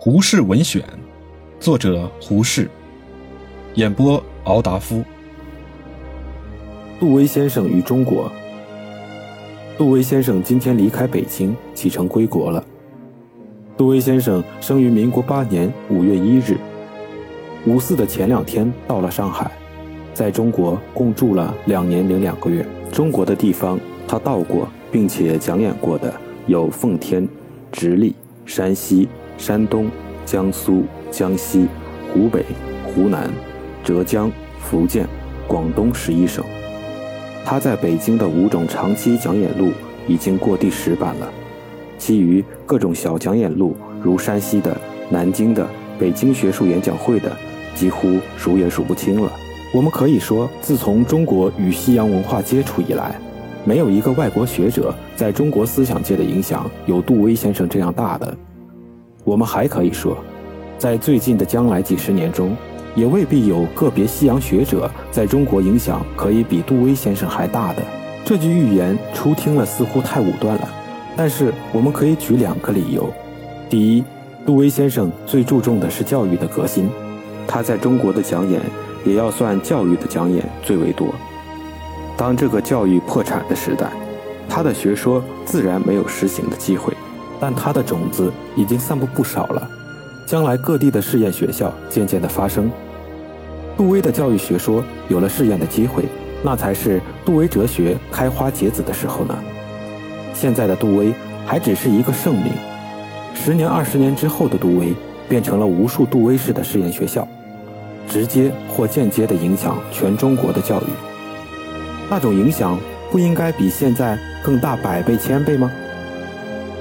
[0.00, 0.80] 胡适文选》，
[1.58, 2.70] 作者胡适，
[3.74, 5.02] 演播敖达夫。
[7.00, 8.30] 杜威先生与中国。
[9.76, 12.64] 杜威先生今天离开北京，启程归国了。
[13.76, 16.56] 杜威先生生于民国八年五月一日，
[17.66, 19.50] 五四的前两天到了上海，
[20.14, 22.64] 在中国共住了两年零两个月。
[22.92, 26.14] 中国的地方他到过，并且讲演过的
[26.46, 27.28] 有奉天、
[27.72, 28.14] 直隶、
[28.46, 29.08] 山西、
[29.38, 29.88] 山东、
[30.26, 31.66] 江苏、江西、
[32.12, 32.44] 湖北、
[32.84, 33.30] 湖南、
[33.82, 35.06] 浙江、福建、
[35.46, 36.44] 广东十一省。
[37.44, 39.70] 他在北京的五种长期讲演录
[40.06, 41.32] 已经过第十版了，
[41.96, 44.76] 其余各种小讲演录，如山西的、
[45.08, 45.66] 南京的、
[45.98, 47.32] 北京学术演讲会的，
[47.74, 49.32] 几乎数也数不清了。
[49.72, 53.14] 我们可以说，自从中国与西洋文化接触以来，
[53.64, 58.36] 没有一个外国学者在中国思想界的影响有杜威先生这样大的。
[59.28, 60.16] 我们还可以说，
[60.78, 62.56] 在最近的将来几十年中。
[62.94, 67.82] 也未必有个别西洋学者在中国影响可以比杜威先生还大的。
[68.24, 70.68] 这句预言初听了似乎太武断了，
[71.16, 73.08] 但是我们可以举两个理由：
[73.70, 74.02] 第一，
[74.44, 76.90] 杜威先生最注重的是教育的革新，
[77.46, 78.60] 他在中国的讲演
[79.04, 81.14] 也要算教育的讲演最为多。
[82.16, 83.92] 当这个教育破产的时代，
[84.48, 86.92] 他的学说自然没有实行的机会，
[87.40, 89.70] 但他的种子已经散布不少了。
[90.26, 92.70] 将来各地的试验学校渐渐的发生。
[93.76, 96.04] 杜威的教育学说有了试验的机会，
[96.42, 99.34] 那才是杜威哲学开花结籽的时候呢。
[100.34, 101.14] 现在的杜威
[101.46, 102.52] 还只是一个圣名，
[103.34, 104.92] 十年、二十年之后的杜威
[105.28, 107.26] 变成了无数杜威式的试验学校，
[108.08, 110.86] 直接或间接的影响全中国的教育。
[112.10, 112.78] 那种影响
[113.10, 115.70] 不应该比现在更大百倍千倍吗？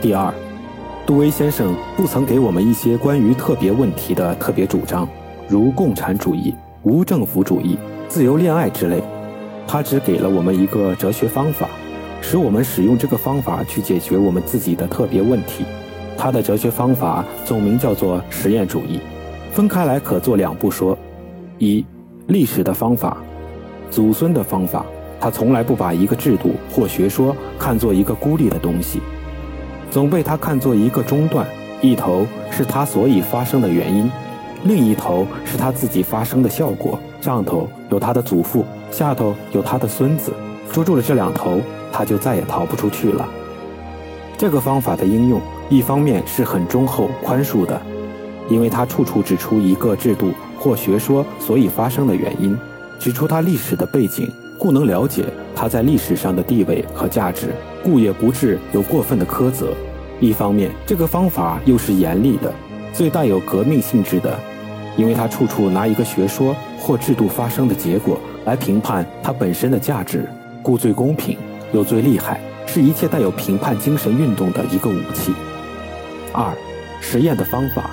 [0.00, 0.32] 第二，
[1.04, 5.08] 杜威先生不曾给我们一些关于特别问题的特别主张，
[5.48, 6.54] 如共产主义。
[6.84, 7.76] 无政府主义、
[8.08, 9.02] 自由恋爱之类，
[9.66, 11.68] 他只给了我们一个哲学方法，
[12.20, 15.64] 使我们使用这个方法去解决我们自己的特别问题。
[16.16, 19.00] 他的哲学方法总名叫做实验主义，
[19.52, 20.96] 分开来可做两步说：
[21.58, 21.84] 一、
[22.28, 23.16] 历史的方法，
[23.90, 24.86] 祖孙的方法。
[25.20, 29.00] 他从来不把一个制度或学说看作一个孤立的东西，
[29.92, 31.46] 总被他看作一个中断，
[31.82, 34.10] 一头是他所以发生的原因。
[34.64, 40.32] 另一头是他自己发生的效果，上头有他的祖父，下头有他的孙子，
[40.72, 41.60] 捉住了这两头，
[41.92, 43.28] 他就再也逃不出去了。
[44.38, 45.38] 这个方法的应用，
[45.68, 47.78] 一方面是很忠厚宽恕的，
[48.48, 52.56] 因为他处处指出一个制度或学说所以发生的原因，
[52.98, 59.74] 指出它历史的背景，故能了解他在历史上的地位和价值，故也不致有过分的苛责。
[60.20, 62.52] 一方面，这个方法又是严厉的，
[62.92, 64.38] 最带有革命性质的。
[64.94, 70.28] 因为他处处拿一个学说或制度发生的结果来评判它本身的价值，
[70.62, 71.38] 故最公平
[71.72, 75.32] 又最厉害，是一切带有评判精神运动的一个武器。
[76.30, 76.52] 二，
[77.00, 77.90] 实验的方法，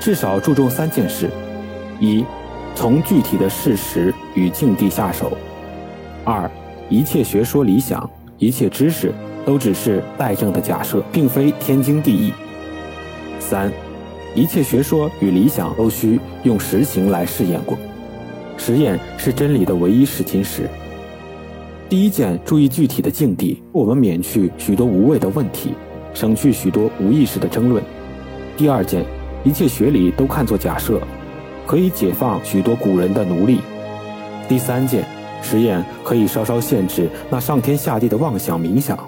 [0.00, 1.30] 至少注重三件事：
[2.00, 2.24] 一，
[2.74, 5.26] 从具体的事实与境地下手；
[6.24, 6.50] 二，
[6.90, 9.12] 一切学说理想，一切知识
[9.44, 12.32] 都只是待证的假设，并非天经地义；
[13.38, 13.70] 三。
[14.34, 17.76] 一切学说与理想都需用实行来试验过，
[18.56, 20.68] 实验是真理的唯一试金石。
[21.88, 25.74] 第一件，注意具体的境地，我们免去许多无谓的问题，
[26.14, 27.82] 省去许多无意识的争论。
[28.56, 29.04] 第二件，
[29.44, 31.00] 一切学理都看作假设，
[31.66, 33.60] 可以解放许多古人的奴隶。
[34.46, 35.04] 第三件，
[35.42, 38.98] 实验可以稍稍限制那上天下地的妄想冥想，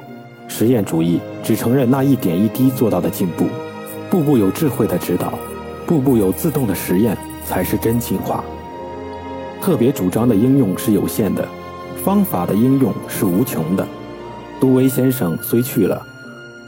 [0.48, 3.46] 实验主义只承认那一点一滴做到的进步。
[4.10, 5.34] 步步有智慧的指导，
[5.86, 8.42] 步步有自动的实验，才是真进化。
[9.60, 11.46] 特别主张的应用是有限的，
[12.02, 13.86] 方法的应用是无穷的。
[14.58, 16.00] 杜威先生虽去了，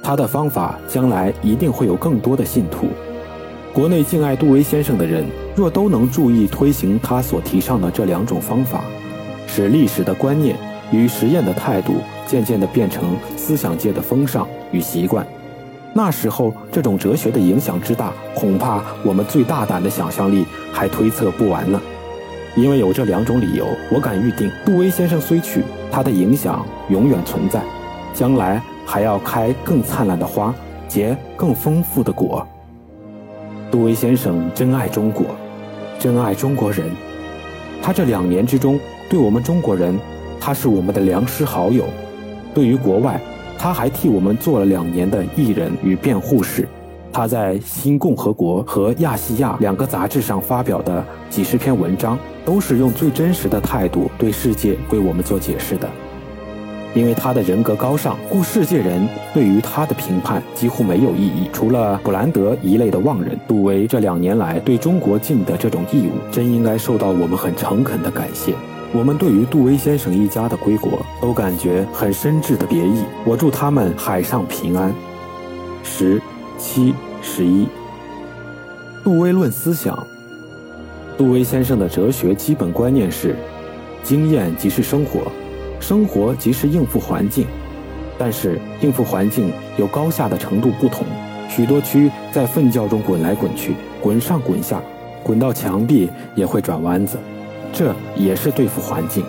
[0.02, 2.88] 他的方法将来一定会有更多的信徒。
[3.72, 5.24] 国内敬爱杜威先生的人，
[5.56, 8.84] 若都能注意推行他所提倡的这两种方法，
[9.54, 10.56] 使历史的观念
[10.90, 11.96] 与实验的态度
[12.26, 15.26] 渐渐地变成思想界的风尚与习惯。
[15.92, 21.78] 那时候，这种哲学的影响之大，恐怕我们最大胆的想象力还推测不完呢。
[22.56, 27.60] 因为有这两种理由，我敢预定，杜威先生虽去，他的影响永远存在，
[28.14, 30.54] 将来还要开更灿烂的花，
[30.88, 32.46] 结更丰富的果。
[33.70, 35.26] 杜威先生真爱中国，
[35.98, 36.90] 真爱中国人。
[37.82, 38.78] 他这两年之中，
[39.10, 39.98] 对我们中国人，
[40.40, 41.82] 他是我们的良师好友；
[42.54, 43.20] 对于国外，
[43.58, 46.68] 他还替我们做了两年的艺人与辩护士，
[47.12, 55.88] 他在《新共和国》和《亚细亚》两个杂志上发表的几十篇文章，都是用最真实的态度对世界为我们做解释的。
[56.94, 61.48] 因为他的人格高尚，故世界人对于他的评判几乎没有异议。
[61.52, 68.54] 除了布兰德一类的妄人，杜威这两年来对中国尽的这种义务，真应该受到我们很诚恳的感谢。
[68.94, 73.02] 我们对于杜威先生一家的归国，都感觉很深挚的别意。
[73.24, 74.92] 我祝他们海上平安。
[75.82, 76.20] 十、
[76.58, 77.66] 七、十一。
[79.02, 80.06] 杜威论思想。
[81.16, 83.34] 杜威先生的哲学基本观念是：
[84.02, 85.20] 经验即是生活。
[85.82, 87.44] 生活即是应付环境，
[88.16, 91.04] 但是应付环境有高下的程度不同。
[91.48, 94.80] 许多蛆在粪窖中滚来滚去，滚上滚下，
[95.24, 97.18] 滚到墙壁也会转弯子，
[97.72, 99.24] 这也是对付环境。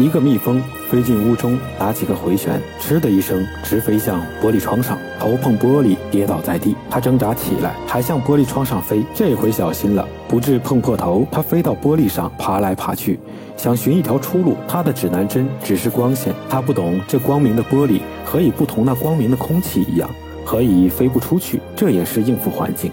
[0.00, 6.74] 一个蜜蜂飞进屋中，打几个回旋，嗤的一声直飞向玻璃窗上，头碰玻璃跌倒在地。
[6.88, 11.26] 它挣扎起来，还向玻璃窗上飞，这回小心了，不致碰破头。
[11.30, 13.20] 它飞到玻璃上，爬来爬去。
[13.58, 16.34] 想寻一条出路，他的指南针只是光线。
[16.48, 20.08] 他不懂这光明的玻璃何以不同那光明的空气一样，
[20.46, 21.60] 何以飞不出去？
[21.76, 22.90] 这也是应付环境。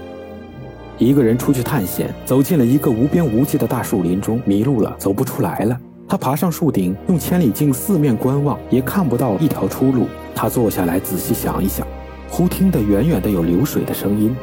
[0.98, 5.80] 一个人出去探险，走进了一个无边无际的大树林中，迷路了，走不出来了。
[6.10, 10.08] 他爬上树顶，用千里镜四面观望，也看不到一条出路。
[10.34, 11.86] 他坐下来仔细想一想，
[12.30, 14.34] 忽听得远远的有流水的声音。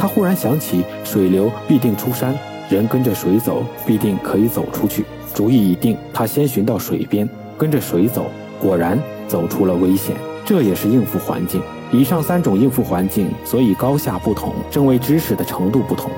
[0.00, 2.34] 他忽然想起，水流必定出山，
[2.68, 5.04] 人跟着水走，必定可以走出去。
[5.32, 8.26] 主意已定，他先寻到水边，跟着水走，
[8.60, 8.98] 果然
[9.28, 10.16] 走出了危险。
[10.44, 11.62] 这也是应付环境。
[11.92, 16.10] 以上三种应付环境，所以高下不同，正为知识的程度不同。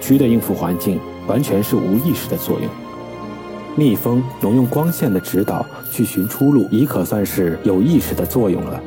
[0.00, 0.98] 蛆的应付环境
[1.28, 2.68] 完全是无意识的作用。
[3.80, 8.78] 蜜蜂能用光线的指导去寻出路，已可算是有意识的作用了。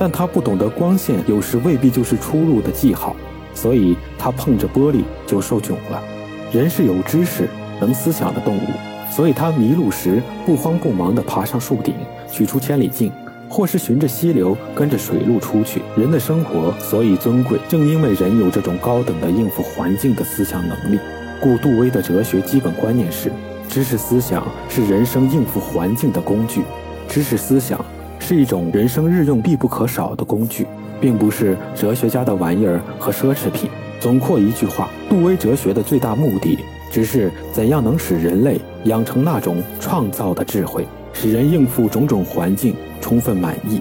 [0.00, 3.14] 但它不懂得光线有时未必就是出路的记号，
[3.54, 6.02] 所以它碰着玻璃就受窘了。
[6.50, 7.48] 人是有知识、
[7.80, 8.66] 能思想的动物。
[9.12, 11.94] 所以，他迷路时不慌不忙地爬上树顶，
[12.32, 13.12] 取出千里镜，
[13.46, 15.82] 或是循着溪流跟着水路出去。
[15.98, 20.98] 人的生活所以尊贵，正因为人有这种高等的应付环境的思想能力。
[21.42, 23.30] 故杜威的哲学基本观念是：
[23.72, 26.60] 知识思想是人生应付环境的工具，
[27.08, 27.82] 知识思想
[28.18, 30.66] 是一种人生日用必不可少的工具，
[31.00, 33.70] 并不是哲学家的玩意儿和奢侈品。
[33.98, 36.58] 总括一句话，杜威哲学的最大目的。
[36.90, 43.80] 只是怎样能使人类养成那种创造的智慧，使人应付种种环境充分满意。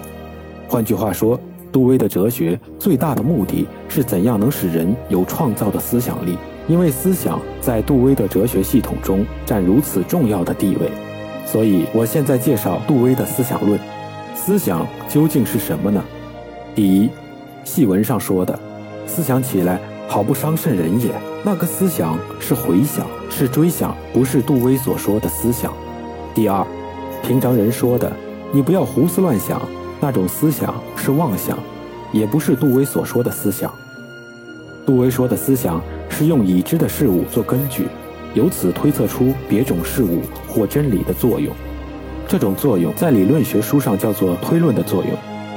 [0.70, 1.38] 换句话说，
[1.70, 6.38] 杜威的哲学最大的目的是怎样能使人有创造的思想力。
[6.72, 10.90] 因为思想在杜威的哲学系统中占如此重要的地位，
[11.46, 13.78] 所以我现在介绍杜威的思想论。
[14.34, 16.02] 思想究竟是什么呢？
[16.74, 17.10] 第一，
[17.66, 18.58] 戏文上说的，
[19.06, 21.12] 思想起来好不伤肾人也。
[21.44, 25.74] 那个思想是回想，是追想，不是杜威所说的思想。
[26.34, 26.66] 第二，
[27.22, 28.10] 平常人说的
[28.54, 29.62] “你不要胡思乱想”，
[30.00, 31.60] 那种思想是妄想，
[32.14, 33.70] 也不是杜威所说的思想。
[34.86, 35.82] 杜威说的思想
[36.22, 37.88] 是用已知的事物做根据，
[38.36, 41.52] 由此推测出别种事物或真理的作用。
[42.28, 45.12] 这种作用在理论学书上叫做推论的作用。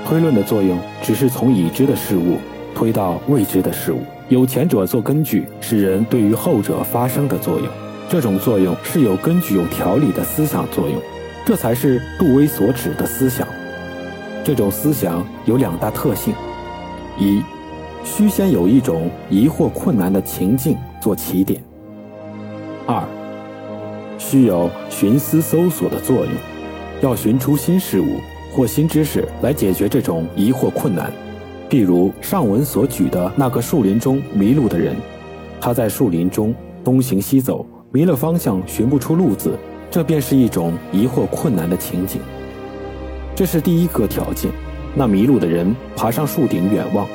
[0.06, 2.38] 推论的作用只是从已知的事物
[2.74, 4.00] 推到未知的事物。
[4.30, 7.68] 有前者做根据，使人对于后者发生的作用，
[8.08, 10.98] 这种作用是有根据、有条理的思想作用，
[11.44, 13.46] 这才是杜威所指的思想。
[14.42, 16.32] 这种思想有两大特性：
[17.18, 17.42] 一，
[18.04, 21.58] 须先有一种疑惑困难的情境做起点；
[22.86, 23.02] 二，
[24.18, 26.28] 需有寻思搜索的作用，
[27.00, 28.18] 要寻出新事物
[28.54, 31.10] 或新知识来解决这种疑惑困难。
[31.70, 34.94] 譬如上文所举的那个树林中迷路的人，
[35.58, 39.58] 他在树林中东行西走，迷了方向，寻不出路子，
[39.90, 42.20] 这便是一种疑惑困难的情景。
[43.34, 44.52] 这是第一个条件。
[44.94, 47.08] 那迷路的人爬上树顶远望，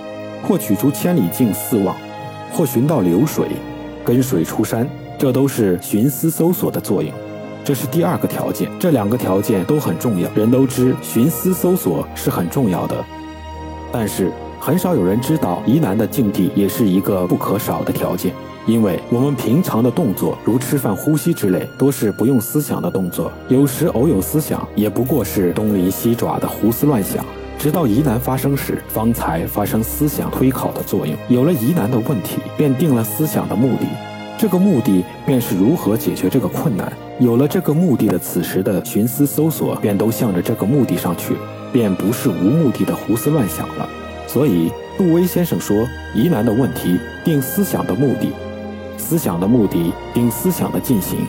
[0.44, 1.96] 或取出千里镜四望，
[2.52, 3.48] 或寻到流水，
[4.04, 7.12] 跟水出山，这都是寻思搜索的作用。
[7.64, 8.70] 这是第二个条件。
[8.80, 12.96] 这两个条件都很重要，人都知寻思搜索是很重要的。
[13.92, 18.34] 但是很少有人知道，疑难的境地也是一个不可少的条件。
[18.66, 23.32] 因为我们平常的动作，如吃饭、呼吸之类，都是不用思想的动作。
[23.48, 27.26] 有时偶有思想，也不过是东离西爪的胡思乱想。
[27.60, 31.14] 直到疑难发生时，方才发生思想推考的作用。
[31.28, 33.86] 有了疑难的问题，便定了思想的目的。
[34.38, 36.90] 这个目的便是如何解决这个困难。
[37.20, 41.36] 有了这个目的的，此时的寻思搜索便都向着这个目的上去。
[41.74, 43.88] 便不是无目的的胡思乱想了，
[44.26, 45.86] 所以杜威先生说
[46.16, 48.32] ：“疑难的问题定思想的目的，
[48.98, 51.20] 思想的目的定思想的进行。”